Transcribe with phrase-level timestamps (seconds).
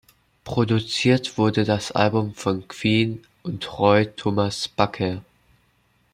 [0.45, 5.21] Produziert wurde das Album von Queen und Roy Thomas Baker.